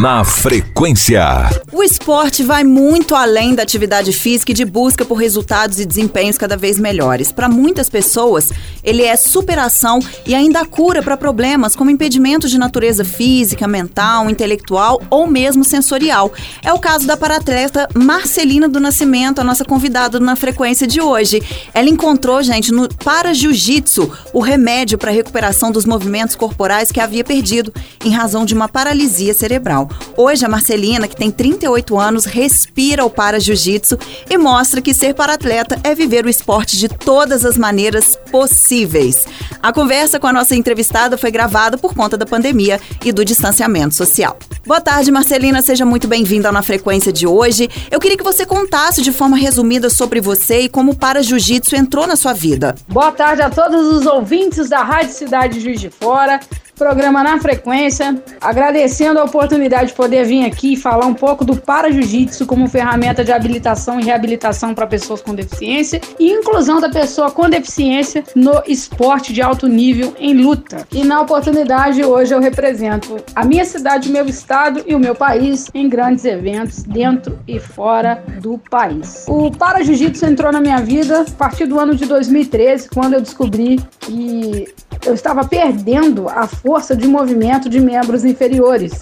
[0.00, 1.24] Na frequência.
[1.72, 6.38] O esporte vai muito além da atividade física e de busca por resultados e desempenhos
[6.38, 7.32] cada vez melhores.
[7.32, 8.52] Para muitas pessoas,
[8.84, 15.02] ele é superação e ainda cura para problemas como impedimentos de natureza física, mental, intelectual
[15.10, 16.32] ou mesmo sensorial.
[16.62, 21.42] É o caso da paratleta Marcelina do Nascimento, a nossa convidada na frequência de hoje.
[21.74, 27.00] Ela encontrou, gente, no para jiu-jitsu, o remédio para a recuperação dos movimentos corporais que
[27.00, 27.74] havia perdido
[28.04, 29.87] em razão de uma paralisia cerebral.
[30.16, 35.78] Hoje, a Marcelina, que tem 38 anos, respira o para-jiu-jitsu e mostra que ser para-atleta
[35.84, 39.26] é viver o esporte de todas as maneiras possíveis.
[39.62, 43.94] A conversa com a nossa entrevistada foi gravada por conta da pandemia e do distanciamento
[43.94, 44.38] social.
[44.66, 47.68] Boa tarde, Marcelina, seja muito bem-vinda na frequência de hoje.
[47.90, 52.06] Eu queria que você contasse de forma resumida sobre você e como o para-jiu-jitsu entrou
[52.06, 52.74] na sua vida.
[52.86, 56.40] Boa tarde a todos os ouvintes da Rádio Cidade Juiz de Fora
[56.78, 62.46] programa na frequência, agradecendo a oportunidade de poder vir aqui falar um pouco do para-jiu-jitsu
[62.46, 67.50] como ferramenta de habilitação e reabilitação para pessoas com deficiência e inclusão da pessoa com
[67.50, 70.86] deficiência no esporte de alto nível em luta.
[70.92, 75.68] E na oportunidade hoje eu represento a minha cidade, meu estado e o meu país
[75.74, 79.24] em grandes eventos dentro e fora do país.
[79.26, 83.80] O para-jiu-jitsu entrou na minha vida a partir do ano de 2013, quando eu descobri
[83.98, 84.68] que
[85.04, 88.92] eu estava perdendo a força de movimento de membros inferiores.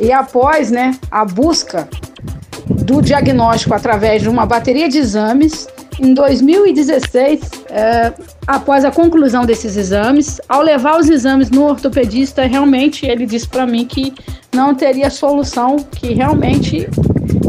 [0.00, 1.88] E após né, a busca
[2.68, 5.66] do diagnóstico através de uma bateria de exames,
[5.98, 8.12] em 2016, é,
[8.46, 13.66] após a conclusão desses exames, ao levar os exames no ortopedista, realmente ele disse para
[13.66, 14.14] mim que
[14.54, 16.88] não teria solução, que realmente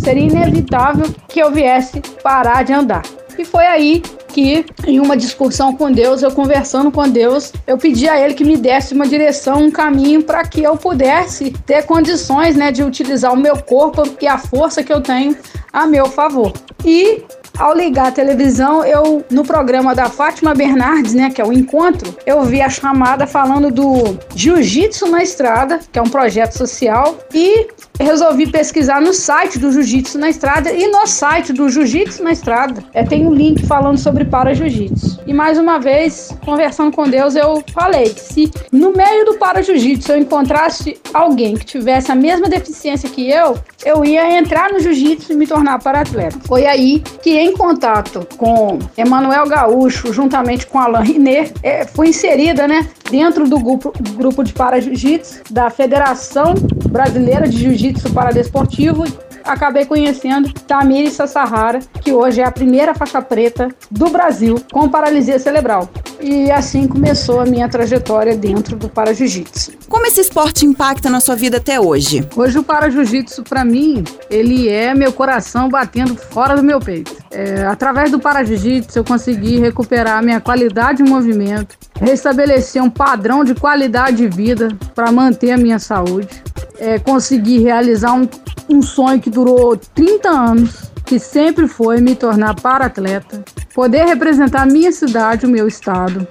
[0.03, 3.03] seria inevitável que eu viesse parar de andar.
[3.37, 4.01] E foi aí
[4.39, 8.45] que, em uma discussão com Deus, eu conversando com Deus, eu pedi a Ele que
[8.45, 13.33] me desse uma direção, um caminho para que eu pudesse ter condições né, de utilizar
[13.33, 15.35] o meu corpo e a força que eu tenho
[15.73, 16.53] a meu favor.
[16.85, 17.23] E
[17.59, 22.15] ao ligar a televisão, eu no programa da Fátima Bernardes, né, que é o Encontro,
[22.25, 27.67] eu vi a chamada falando do Jiu-Jitsu na Estrada, que é um projeto social, e
[27.99, 32.81] resolvi pesquisar no site do Jiu-Jitsu na Estrada e no site do Jiu-Jitsu na Estrada
[32.93, 35.19] é, tem um link falando sobre para Jiu-Jitsu.
[35.27, 39.61] E mais uma vez, conversando com Deus, eu falei que se no meio do para
[39.61, 44.79] Jiu-Jitsu eu encontrasse alguém que tivesse a mesma deficiência que eu, eu ia entrar no
[44.79, 46.39] Jiu-Jitsu e me tornar para-atleta.
[46.45, 52.67] Foi aí que, em contato com Emanuel Gaúcho, juntamente com Alain Riné, é, fui inserida
[52.67, 56.53] né, dentro do grupo, grupo de para Jiu-Jitsu da Federação
[56.89, 59.03] Brasileira de Jiu-Jitsu jiu-jitsu paradesportivo,
[59.43, 65.39] acabei conhecendo Tamiri Sassahara, que hoje é a primeira faixa preta do Brasil com paralisia
[65.39, 65.89] cerebral.
[66.19, 69.71] E assim começou a minha trajetória dentro do para-jiu-jitsu.
[69.87, 72.27] Como esse esporte impacta na sua vida até hoje?
[72.35, 77.15] Hoje o para-jiu-jitsu, para mim, ele é meu coração batendo fora do meu peito.
[77.31, 83.53] É, através do para-jiu-jitsu, eu consegui recuperar minha qualidade de movimento, restabelecer um padrão de
[83.53, 86.41] qualidade de vida para manter a minha saúde
[86.79, 88.27] é, conseguir realizar um,
[88.69, 93.43] um sonho que durou 30 anos, que sempre foi me tornar para-atleta,
[93.75, 96.25] poder representar a minha cidade, o meu estado.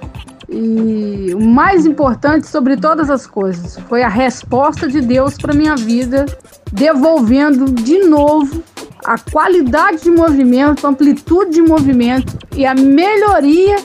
[0.51, 5.75] E o mais importante sobre todas as coisas foi a resposta de Deus para minha
[5.75, 6.25] vida,
[6.71, 8.63] devolvendo de novo
[9.05, 13.77] a qualidade de movimento, a amplitude de movimento e a melhoria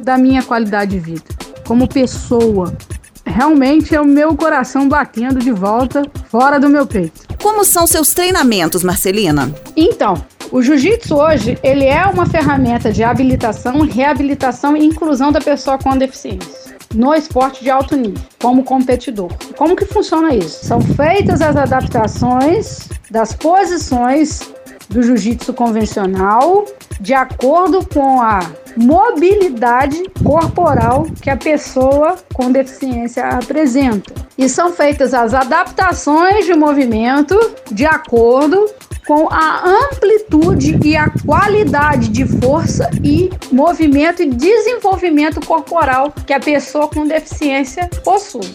[0.00, 2.76] da minha qualidade de vida como pessoa,
[3.24, 7.22] realmente é o meu coração batendo de volta fora do meu peito.
[7.42, 9.52] Como são seus treinamentos, Marcelina?
[9.76, 15.78] Então, o jiu-jitsu hoje, ele é uma ferramenta de habilitação, reabilitação e inclusão da pessoa
[15.78, 19.30] com deficiência no esporte de alto nível, como competidor.
[19.56, 20.64] Como que funciona isso?
[20.64, 24.52] São feitas as adaptações das posições
[24.88, 26.66] do jiu-jitsu convencional
[27.00, 28.40] de acordo com a
[28.76, 34.14] mobilidade corporal que a pessoa com deficiência apresenta.
[34.36, 37.38] E são feitas as adaptações de movimento
[37.70, 38.66] de acordo
[39.06, 46.40] com a amplitude e a qualidade de força e movimento e desenvolvimento corporal que a
[46.40, 48.50] pessoa com deficiência possui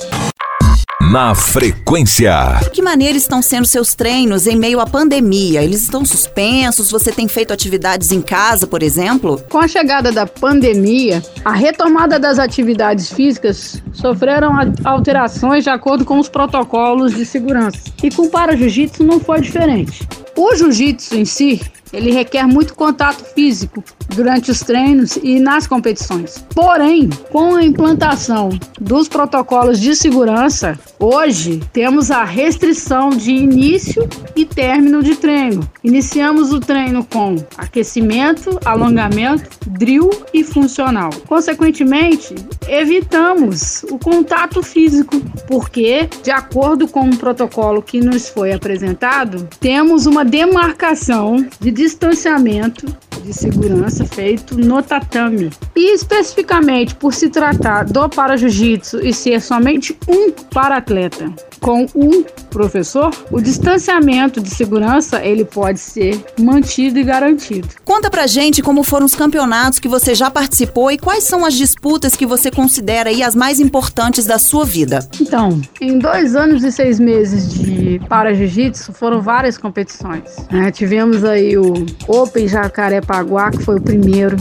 [1.12, 2.34] na frequência.
[2.74, 5.64] Que maneira estão sendo seus treinos em meio à pandemia?
[5.64, 6.92] Eles estão suspensos?
[6.92, 9.42] Você tem feito atividades em casa, por exemplo?
[9.50, 14.52] Com a chegada da pandemia, a retomada das atividades físicas sofreram
[14.84, 17.80] alterações de acordo com os protocolos de segurança.
[18.04, 20.08] E com o para jiu-jitsu não foi diferente.
[20.38, 21.60] O jiu-jitsu em si,
[21.92, 23.84] ele requer muito contato físico
[24.16, 26.44] durante os treinos e nas competições.
[26.54, 28.50] Porém, com a implantação
[28.80, 35.70] dos protocolos de segurança, hoje temos a restrição de início e término de treino.
[35.84, 41.10] Iniciamos o treino com aquecimento, alongamento, drill e funcional.
[41.28, 42.36] Consequentemente,
[42.68, 50.06] evitamos o contato físico, porque, de acordo com o protocolo que nos foi apresentado, temos
[50.06, 52.88] uma demarcação de distanciamento
[53.24, 55.52] de segurança feito no tatame.
[55.76, 61.86] E especificamente por se tratar do para jiu-jitsu e ser somente um para atleta com
[61.96, 67.68] um professor, o distanciamento de segurança ele pode ser mantido e garantido.
[67.84, 71.54] Conta pra gente como foram os campeonatos que você já participou e quais são as
[71.54, 75.00] disputas que você considera aí as mais importantes da sua vida.
[75.20, 80.24] Então, em dois anos e seis meses de para jiu-jitsu foram várias competições.
[80.52, 80.72] Né?
[80.72, 81.74] Tivemos aí o
[82.08, 84.38] Open Jacarepaguá, que foi o primeiro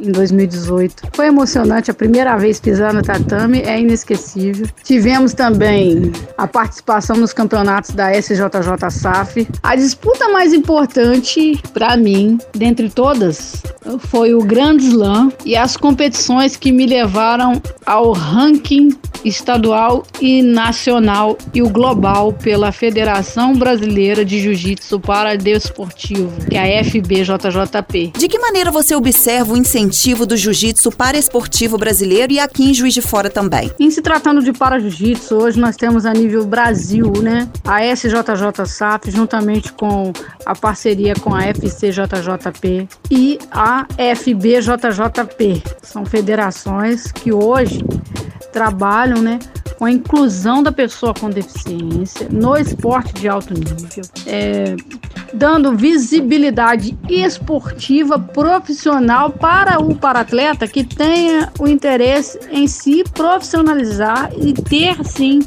[0.00, 1.08] em 2018.
[1.12, 4.66] Foi emocionante, a primeira vez pisar no tatame é inesquecível.
[4.82, 9.48] Tivemos também a participação nos campeonatos da SJJ SAF.
[9.62, 13.62] A disputa mais importante para mim, dentre todas,
[13.98, 18.90] foi o Grand Slam e as competições que me levaram ao ranking
[19.28, 26.80] estadual e nacional e o global pela Federação Brasileira de Jiu-Jitsu para Desportivo, que é
[26.80, 28.12] a FBJJP.
[28.16, 32.74] De que maneira você observa o incentivo do jiu-jitsu para esportivo brasileiro e aqui em
[32.74, 33.70] Juiz de Fora também?
[33.78, 38.66] Em se tratando de para jiu-jitsu, hoje nós temos a nível Brasil, né, a SJJ
[38.66, 40.12] SAF juntamente com
[40.44, 43.86] a parceria com a FCJJP e a
[44.16, 45.62] FBJJP.
[45.82, 47.84] São federações que hoje
[48.52, 49.38] trabalham né,
[49.78, 54.74] com a inclusão da pessoa com deficiência no esporte de alto nível, é,
[55.32, 64.52] dando visibilidade esportiva profissional para o paratleta que tenha o interesse em se profissionalizar e
[64.52, 65.40] ter sim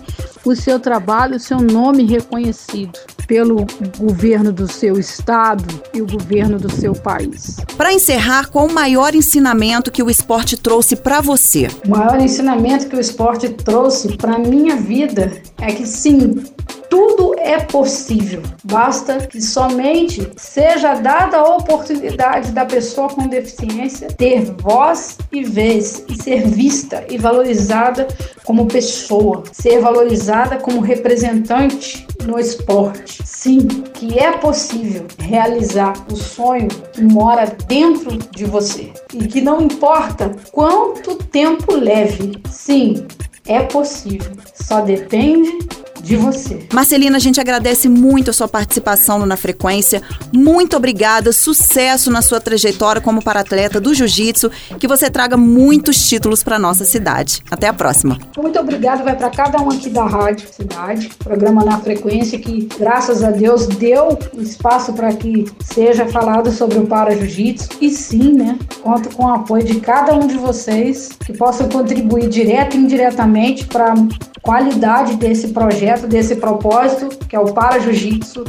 [0.46, 2.98] o seu trabalho, o seu nome reconhecido
[3.32, 3.66] pelo
[3.98, 5.64] governo do seu estado
[5.94, 7.62] e o governo do seu país.
[7.78, 11.70] Para encerrar, qual o maior ensinamento que o esporte trouxe para você?
[11.86, 15.32] O maior ensinamento que o esporte trouxe para minha vida
[15.62, 16.44] é que sim,
[16.90, 18.44] tudo é possível.
[18.66, 26.04] Basta que somente seja dada a oportunidade da pessoa com deficiência ter voz e vez
[26.10, 28.10] e ser vista e valorizada
[28.44, 33.22] como pessoa, ser valorizada como representante no esporte.
[33.26, 39.62] Sim, que é possível realizar o sonho que mora dentro de você e que não
[39.62, 42.42] importa quanto tempo leve.
[42.50, 43.06] Sim,
[43.48, 44.32] é possível.
[44.54, 46.68] Só depende de você.
[46.74, 50.02] Marcelina, a gente agradece muito a sua participação no Na Frequência.
[50.34, 56.44] Muito obrigada, sucesso na sua trajetória como paratleta do Jiu-Jitsu, que você traga muitos títulos
[56.44, 57.42] para nossa cidade.
[57.50, 58.18] Até a próxima.
[58.38, 63.24] Muito obrigado, vai para cada um aqui da Rádio Cidade, programa Na Frequência que, graças
[63.24, 67.70] a Deus, deu espaço para que seja falado sobre o para Jiu-Jitsu.
[67.80, 72.28] E sim, né, conto com o apoio de cada um de vocês que possam contribuir
[72.30, 73.94] direto e indiretamente para
[74.42, 78.44] qualidade desse projeto, desse propósito, que é o Para Jiu-Jitsu,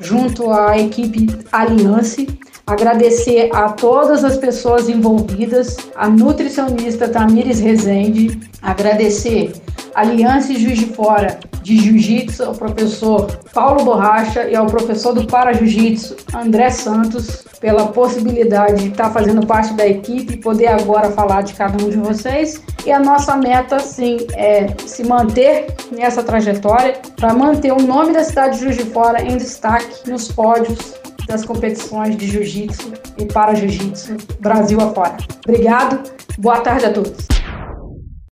[0.00, 2.26] junto à equipe Aliance.
[2.66, 9.52] Agradecer a todas as pessoas envolvidas, a nutricionista Tamires Rezende, agradecer
[9.98, 15.52] Aliança Juiz de Fora de Jiu-Jitsu, ao professor Paulo Borracha e ao professor do Para
[15.52, 21.42] Jiu-Jitsu, André Santos, pela possibilidade de estar fazendo parte da equipe e poder agora falar
[21.42, 22.62] de cada um de vocês.
[22.86, 28.22] E a nossa meta, sim, é se manter nessa trajetória para manter o nome da
[28.22, 30.94] cidade de Juiz de Fora em destaque nos pódios
[31.26, 35.16] das competições de jiu-jitsu e para jiu-jitsu Brasil afora.
[35.44, 36.08] Obrigado,
[36.38, 37.37] boa tarde a todos.